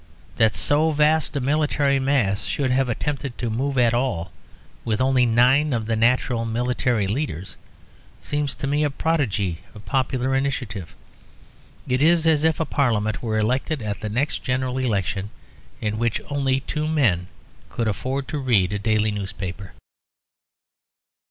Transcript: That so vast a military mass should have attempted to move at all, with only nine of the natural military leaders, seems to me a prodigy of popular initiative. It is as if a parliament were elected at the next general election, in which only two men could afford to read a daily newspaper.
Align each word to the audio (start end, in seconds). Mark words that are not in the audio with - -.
That 0.37 0.55
so 0.55 0.89
vast 0.89 1.35
a 1.37 1.39
military 1.39 1.99
mass 1.99 2.45
should 2.45 2.71
have 2.71 2.89
attempted 2.89 3.37
to 3.37 3.51
move 3.51 3.77
at 3.77 3.93
all, 3.93 4.31
with 4.83 4.99
only 4.99 5.27
nine 5.27 5.73
of 5.73 5.85
the 5.85 5.95
natural 5.95 6.43
military 6.43 7.05
leaders, 7.05 7.55
seems 8.19 8.55
to 8.55 8.65
me 8.65 8.83
a 8.83 8.89
prodigy 8.89 9.59
of 9.75 9.85
popular 9.85 10.33
initiative. 10.35 10.95
It 11.87 12.01
is 12.01 12.25
as 12.25 12.43
if 12.43 12.59
a 12.59 12.65
parliament 12.65 13.21
were 13.21 13.37
elected 13.37 13.83
at 13.83 13.99
the 13.99 14.09
next 14.09 14.41
general 14.43 14.79
election, 14.79 15.29
in 15.81 15.99
which 15.99 16.19
only 16.31 16.61
two 16.61 16.87
men 16.87 17.27
could 17.69 17.87
afford 17.87 18.27
to 18.29 18.39
read 18.39 18.73
a 18.73 18.79
daily 18.79 19.11
newspaper. 19.11 19.73